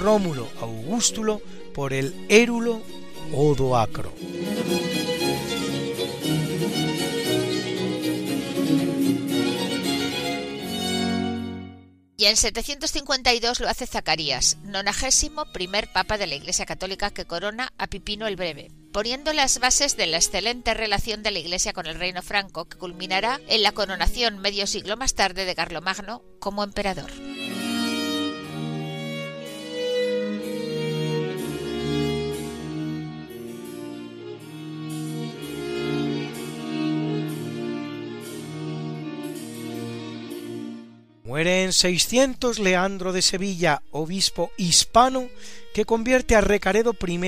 [0.01, 1.41] Rómulo Augustulo
[1.74, 2.82] por el érulo
[3.34, 4.13] Odoacro.
[12.20, 17.72] Y en 752 lo hace Zacarías, nonagésimo primer papa de la Iglesia Católica que corona
[17.78, 21.86] a Pipino el Breve, poniendo las bases de la excelente relación de la Iglesia con
[21.86, 26.65] el reino franco que culminará en la coronación medio siglo más tarde de Carlomagno como
[26.65, 27.09] emperador.
[41.39, 45.29] Muere en 600 Leandro de Sevilla, obispo hispano,
[45.80, 47.19] que convierte a Recaredo I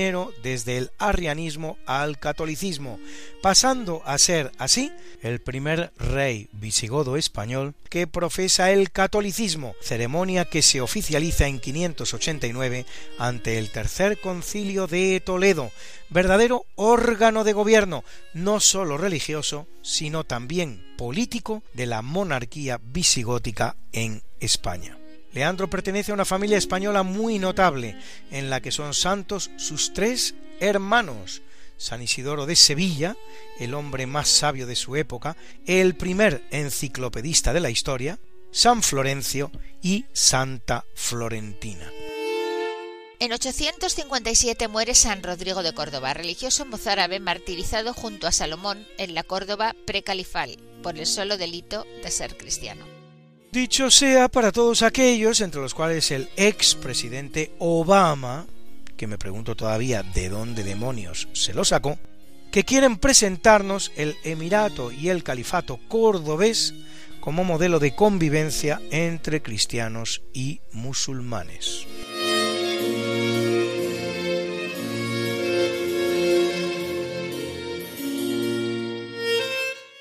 [0.42, 3.00] desde el arrianismo al catolicismo,
[3.40, 4.92] pasando a ser así
[5.22, 12.84] el primer rey visigodo español que profesa el catolicismo, ceremonia que se oficializa en 589
[13.18, 15.70] ante el Tercer Concilio de Toledo,
[16.10, 24.22] verdadero órgano de gobierno, no sólo religioso, sino también político de la monarquía visigótica en
[24.40, 24.98] España.
[25.32, 27.96] Leandro pertenece a una familia española muy notable,
[28.30, 31.42] en la que son santos sus tres hermanos,
[31.76, 33.16] San Isidoro de Sevilla,
[33.58, 38.18] el hombre más sabio de su época, el primer enciclopedista de la historia,
[38.50, 41.90] San Florencio y Santa Florentina.
[43.18, 49.22] En 857 muere San Rodrigo de Córdoba, religioso mozárabe martirizado junto a Salomón en la
[49.22, 53.01] Córdoba precalifal por el solo delito de ser cristiano.
[53.52, 58.46] Dicho sea para todos aquellos, entre los cuales el ex presidente Obama,
[58.96, 61.98] que me pregunto todavía de dónde demonios se lo sacó,
[62.50, 66.72] que quieren presentarnos el Emirato y el Califato cordobés
[67.20, 71.86] como modelo de convivencia entre cristianos y musulmanes.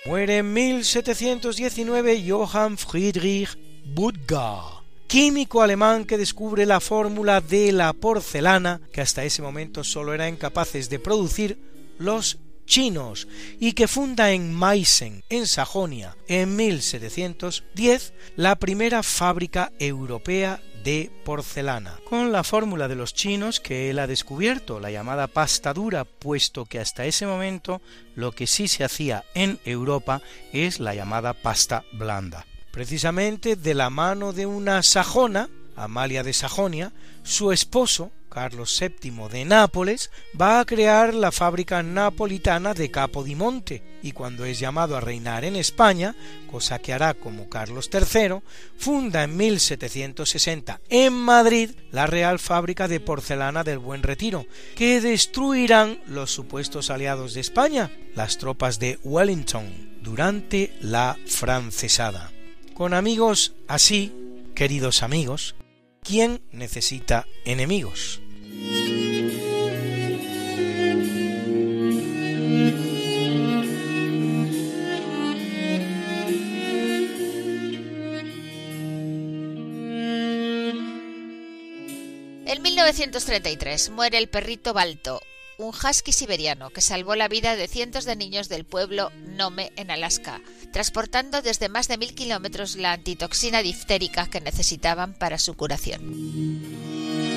[0.04, 8.82] Muere en 1719 Johann Friedrich Budgar, químico alemán que descubre la fórmula de la porcelana
[8.92, 11.60] que hasta ese momento solo eran capaces de producir
[12.00, 12.40] los
[12.72, 13.28] chinos
[13.60, 22.00] y que funda en Meissen, en Sajonia, en 1710 la primera fábrica europea de porcelana,
[22.06, 26.64] con la fórmula de los chinos que él ha descubierto, la llamada pasta dura, puesto
[26.64, 27.82] que hasta ese momento
[28.16, 30.22] lo que sí se hacía en Europa
[30.54, 32.46] es la llamada pasta blanda.
[32.72, 36.94] Precisamente de la mano de una sajona, Amalia de Sajonia,
[37.24, 40.10] su esposo, Carlos VII de Nápoles,
[40.40, 45.56] va a crear la fábrica napolitana de Capodimonte y cuando es llamado a reinar en
[45.56, 46.16] España,
[46.50, 48.40] cosa que hará como Carlos III,
[48.78, 56.00] funda en 1760 en Madrid la Real Fábrica de Porcelana del Buen Retiro, que destruirán
[56.08, 62.32] los supuestos aliados de España, las tropas de Wellington, durante la francesada.
[62.74, 64.14] Con amigos así,
[64.56, 65.56] queridos amigos,
[66.04, 68.22] ¿Quién necesita enemigos?
[82.48, 85.22] En 1933 muere el perrito Balto,
[85.64, 89.92] un husky siberiano que salvó la vida de cientos de niños del pueblo Nome en
[89.92, 90.42] Alaska,
[90.72, 97.31] transportando desde más de mil kilómetros la antitoxina diftérica que necesitaban para su curación.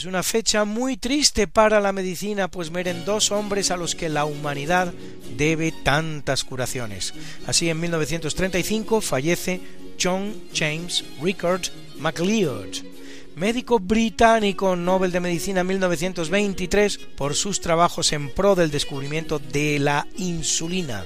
[0.00, 4.08] Es una fecha muy triste para la medicina, pues mueren dos hombres a los que
[4.08, 4.94] la humanidad
[5.36, 7.12] debe tantas curaciones.
[7.46, 9.60] Así, en 1935 fallece
[10.00, 11.64] John James Rickard
[11.98, 12.76] MacLeod,
[13.36, 19.80] médico británico Nobel de Medicina en 1923 por sus trabajos en pro del descubrimiento de
[19.80, 21.04] la insulina,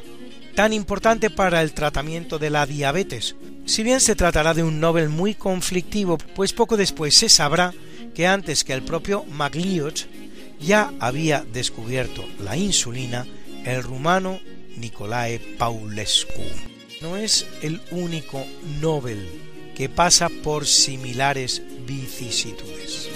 [0.55, 3.35] tan importante para el tratamiento de la diabetes,
[3.67, 7.73] Si bien se tratará de un Nobel muy conflictivo, pues poco después se sabrá
[8.15, 9.95] que antes que el propio MacLeod
[10.61, 13.27] ya había descubierto la insulina
[13.65, 14.41] el rumano
[14.77, 16.43] Nicolae Paulescu.
[17.01, 18.45] No es el único
[18.81, 19.27] Nobel
[19.75, 23.09] que pasa por similares vicisitudes.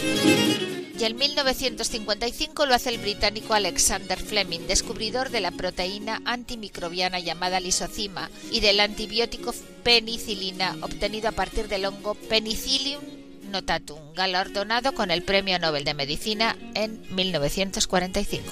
[0.99, 7.61] Y en 1955 lo hace el británico Alexander Fleming, descubridor de la proteína antimicrobiana llamada
[7.61, 13.18] lisocima y del antibiótico penicilina obtenido a partir del hongo Penicillium
[13.51, 18.45] notatum, galardonado con el Premio Nobel de Medicina en 1945.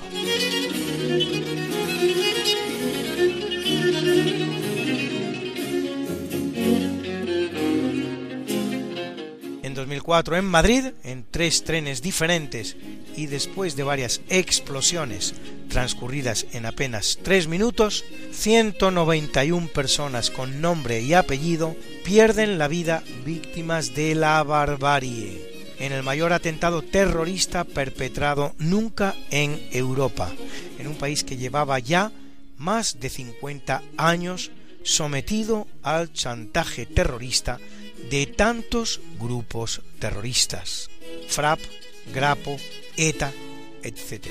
[9.87, 12.77] 2004 en Madrid, en tres trenes diferentes
[13.17, 15.35] y después de varias explosiones
[15.69, 23.95] transcurridas en apenas tres minutos, 191 personas con nombre y apellido pierden la vida víctimas
[23.95, 25.75] de la barbarie.
[25.79, 30.33] En el mayor atentado terrorista perpetrado nunca en Europa,
[30.81, 32.11] en un país que llevaba ya
[32.59, 34.51] más de 50 años
[34.83, 37.61] sometido al chantaje terrorista
[38.11, 40.91] de tantos grupos terroristas,
[41.29, 41.61] FRAP,
[42.13, 42.57] Grapo,
[42.97, 43.33] ETA,
[43.83, 44.27] etc.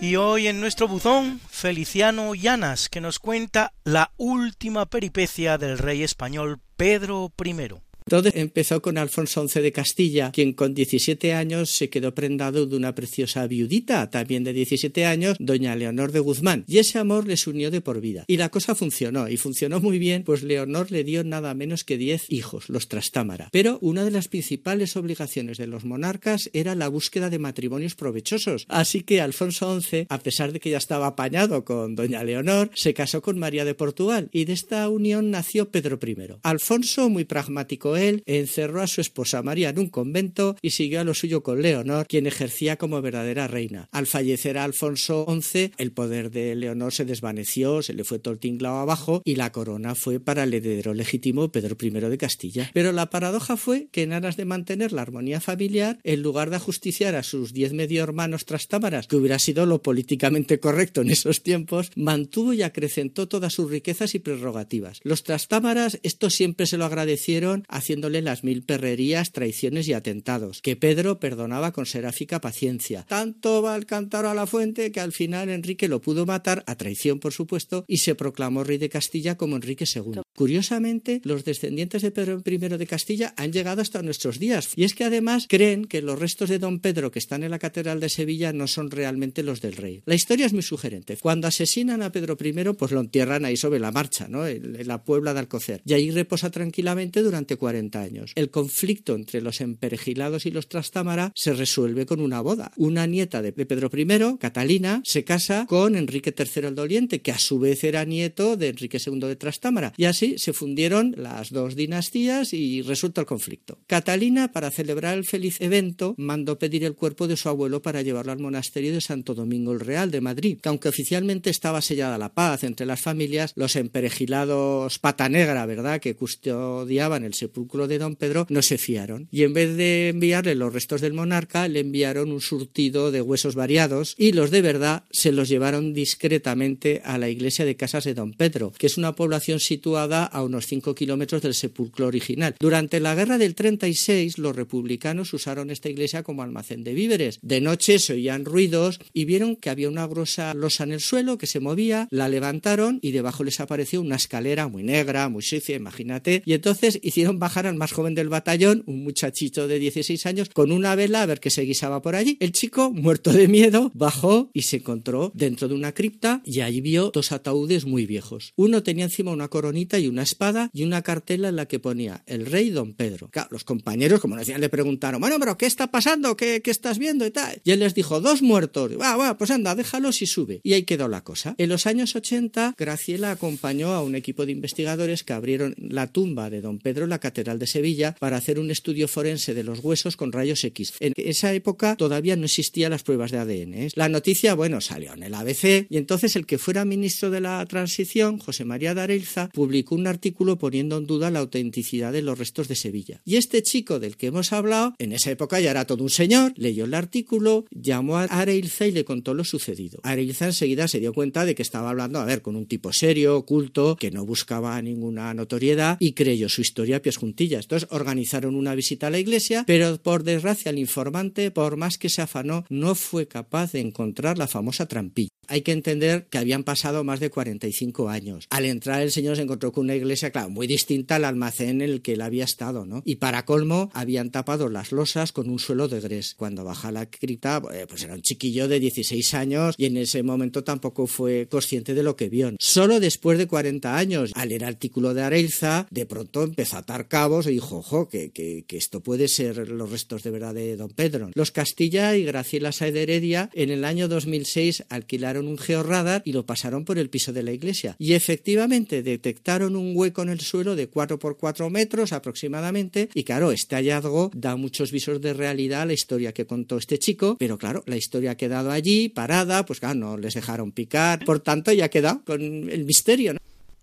[0.00, 6.02] Y hoy en nuestro buzón, Feliciano Llanas, que nos cuenta la última peripecia del rey
[6.02, 7.91] español Pedro I.
[8.08, 12.76] Todo empezó con Alfonso XI de Castilla, quien con 17 años se quedó prendado de
[12.76, 17.46] una preciosa viudita, también de 17 años, doña Leonor de Guzmán, y ese amor les
[17.46, 18.24] unió de por vida.
[18.26, 21.98] Y la cosa funcionó, y funcionó muy bien, pues Leonor le dio nada menos que
[21.98, 23.48] 10 hijos, los Trastámara.
[23.52, 28.66] Pero una de las principales obligaciones de los monarcas era la búsqueda de matrimonios provechosos,
[28.68, 32.94] así que Alfonso XI, a pesar de que ya estaba apañado con doña Leonor, se
[32.94, 36.16] casó con María de Portugal, y de esta unión nació Pedro I.
[36.42, 41.04] Alfonso, muy pragmático él, encerró a su esposa María en un convento y siguió a
[41.04, 43.88] lo suyo con Leonor, quien ejercía como verdadera reina.
[43.92, 48.40] Al fallecer Alfonso XI, el poder de Leonor se desvaneció, se le fue todo el
[48.66, 52.70] abajo y la corona fue para el heredero legítimo Pedro I de Castilla.
[52.72, 56.56] Pero la paradoja fue que en aras de mantener la armonía familiar, en lugar de
[56.56, 61.42] ajusticiar a sus diez medio hermanos trastámaras, que hubiera sido lo políticamente correcto en esos
[61.42, 65.00] tiempos, mantuvo y acrecentó todas sus riquezas y prerrogativas.
[65.02, 70.76] Los trastámaras esto siempre se lo agradecieron haciéndole las mil perrerías, traiciones y atentados, que
[70.76, 73.04] Pedro perdonaba con seráfica paciencia.
[73.08, 76.76] Tanto va el cántaro a la fuente que al final Enrique lo pudo matar, a
[76.76, 80.20] traición por supuesto, y se proclamó rey de Castilla como Enrique II.
[80.36, 84.94] Curiosamente, los descendientes de Pedro I de Castilla han llegado hasta nuestros días, y es
[84.94, 88.08] que además creen que los restos de don Pedro que están en la Catedral de
[88.08, 90.02] Sevilla no son realmente los del rey.
[90.06, 91.16] La historia es muy sugerente.
[91.16, 94.46] Cuando asesinan a Pedro I, pues lo entierran ahí sobre la marcha, ¿no?
[94.46, 98.32] en la Puebla de Alcocer, y ahí reposa tranquilamente durante 40 años.
[98.34, 102.72] El conflicto entre los emperejilados y los Trastámara se resuelve con una boda.
[102.76, 107.38] Una nieta de Pedro I, Catalina, se casa con Enrique III el Doliente, que a
[107.38, 111.74] su vez era nieto de Enrique II de Trastámara, y así se fundieron las dos
[111.76, 113.78] dinastías y resulta el conflicto.
[113.86, 118.32] Catalina, para celebrar el feliz evento, mandó pedir el cuerpo de su abuelo para llevarlo
[118.32, 122.34] al monasterio de Santo Domingo el Real de Madrid, que aunque oficialmente estaba sellada la
[122.34, 128.16] paz entre las familias, los emperejilados pata negra, ¿verdad?, que custodiaban el sepulcro de don
[128.16, 129.28] Pedro, no se fiaron.
[129.30, 133.54] Y en vez de enviarle los restos del monarca, le enviaron un surtido de huesos
[133.54, 138.14] variados y los de verdad se los llevaron discretamente a la iglesia de Casas de
[138.14, 142.54] don Pedro, que es una población situada a unos 5 kilómetros del sepulcro original.
[142.60, 147.38] Durante la guerra del 36, los republicanos usaron esta iglesia como almacén de víveres.
[147.42, 151.38] De noche se oían ruidos y vieron que había una grosa losa en el suelo
[151.38, 155.76] que se movía, la levantaron y debajo les apareció una escalera muy negra, muy sucia,
[155.76, 160.48] imagínate, y entonces hicieron bajar al más joven del batallón, un muchachito de 16 años,
[160.48, 162.36] con una vela a ver qué se guisaba por allí.
[162.40, 166.80] El chico, muerto de miedo, bajó y se encontró dentro de una cripta y allí
[166.80, 168.52] vio dos ataúdes muy viejos.
[168.56, 172.22] Uno tenía encima una coronita y una espada y una cartela en la que ponía
[172.26, 173.28] el rey don Pedro.
[173.30, 176.36] Claro, los compañeros, como decían, le preguntaron, bueno, pero ¿qué está pasando?
[176.36, 177.26] ¿Qué, qué estás viendo?
[177.26, 177.60] Y tal.
[177.64, 178.92] Y él les dijo, dos muertos.
[179.00, 180.60] Va, va, pues anda, déjalos y sube.
[180.62, 181.54] Y ahí quedó la cosa.
[181.58, 186.50] En los años 80, Graciela acompañó a un equipo de investigadores que abrieron la tumba
[186.50, 189.80] de don Pedro en la Catedral de Sevilla para hacer un estudio forense de los
[189.80, 190.94] huesos con rayos X.
[191.00, 193.74] En esa época todavía no existían las pruebas de ADN.
[193.74, 193.88] ¿eh?
[193.94, 197.64] La noticia, bueno, salió en el ABC y entonces el que fuera ministro de la
[197.66, 202.20] transición, José María de Areilza, publicó publicó un artículo poniendo en duda la autenticidad de
[202.20, 203.22] los restos de Sevilla.
[203.24, 206.52] Y este chico del que hemos hablado, en esa época ya era todo un señor,
[206.56, 209.98] leyó el artículo, llamó a Areilza y le contó lo sucedido.
[210.02, 213.46] Areilza enseguida se dio cuenta de que estaba hablando, a ver, con un tipo serio,
[213.46, 218.74] culto, que no buscaba ninguna notoriedad y creyó su historia a pies Entonces organizaron una
[218.74, 222.94] visita a la iglesia, pero por desgracia el informante, por más que se afanó, no
[222.94, 225.28] fue capaz de encontrar la famosa trampilla.
[225.48, 228.46] Hay que entender que habían pasado más de 45 años.
[228.50, 231.90] Al entrar el señor se encontró con una iglesia, claro, muy distinta al almacén en
[231.90, 233.02] el que él había estado, ¿no?
[233.04, 236.34] Y para colmo, habían tapado las losas con un suelo de gres.
[236.36, 240.22] Cuando baja la cripta, eh, pues era un chiquillo de 16 años y en ese
[240.22, 242.52] momento tampoco fue consciente de lo que vio.
[242.58, 247.08] Solo después de 40 años, al leer artículo de Areilza, de pronto empezó a atar
[247.08, 250.76] cabos y dijo, ojo, que, que, que esto puede ser los restos de verdad de
[250.76, 251.30] don Pedro.
[251.34, 256.46] Los Castilla y Graciela Saed Heredia en el año 2006 alquilaron un georradar y lo
[256.46, 257.96] pasaron por el piso de la iglesia.
[257.98, 263.08] Y efectivamente detectaron un hueco en el suelo de 4 por 4 metros aproximadamente.
[263.14, 266.98] Y claro, este hallazgo da muchos visos de realidad a la historia que contó este
[266.98, 267.36] chico.
[267.38, 271.24] Pero claro, la historia ha quedado allí, parada, pues claro, no les dejaron picar.
[271.24, 273.34] Por tanto, ya queda con el misterio.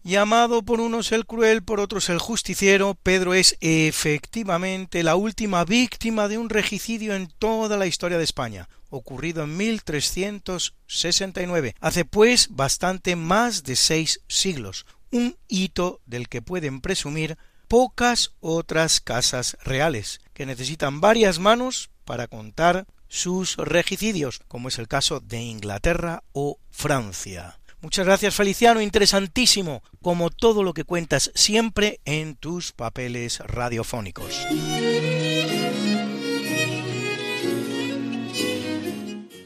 [0.04, 6.30] Llamado por unos el cruel, por otros el justiciero, Pedro es efectivamente la última víctima
[6.30, 13.18] de un regicidio en toda la historia de España, ocurrido en 1369, hace pues bastante
[13.18, 17.38] más de seis siglos, un hito del que pueden presumir
[17.68, 24.88] pocas otras casas reales, que necesitan varias manos para contar sus regicidios, como es el
[24.88, 27.59] caso de Inglaterra o Francia.
[27.82, 34.46] Muchas gracias Feliciano, interesantísimo, como todo lo que cuentas siempre en tus papeles radiofónicos.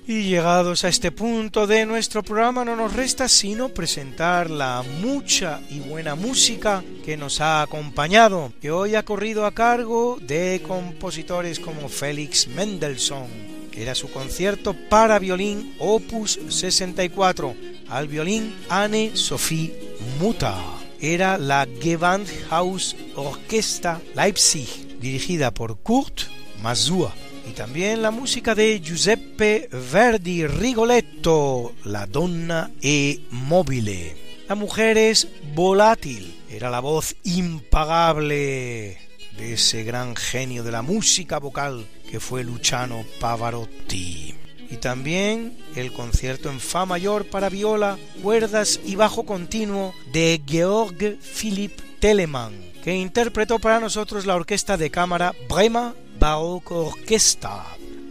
[0.06, 5.62] Y llegados a este punto de nuestro programa no nos resta sino presentar la mucha
[5.70, 11.60] y buena música que nos ha acompañado, que hoy ha corrido a cargo de compositores
[11.60, 13.54] como Félix Mendelssohn.
[13.76, 17.56] Era su concierto para violín Opus 64,
[17.94, 19.72] al violín Anne-Sophie
[20.20, 20.54] Mutter.
[21.00, 26.24] Era la Gewandhaus Orchestra Leipzig, dirigida por Kurt
[26.62, 27.12] Masur
[27.48, 34.16] y también la música de Giuseppe Verdi Rigoletto, La donna è mobile.
[34.48, 38.98] La mujer es volátil, era la voz impagable
[39.38, 44.43] de ese gran genio de la música vocal que fue Luciano Pavarotti.
[44.74, 51.20] Y también el concierto en Fa mayor para viola, cuerdas y bajo continuo de Georg
[51.20, 57.64] Philipp Telemann, que interpretó para nosotros la orquesta de cámara Brema Baroque Orquesta,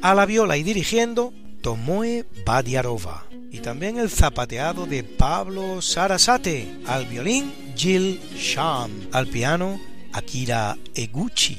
[0.03, 1.33] a la viola y dirigiendo
[1.63, 9.81] Tomoe Badiarova, y también el zapateado de Pablo Sarasate, al violín Jill Sham, al piano
[10.13, 11.59] Akira Eguchi.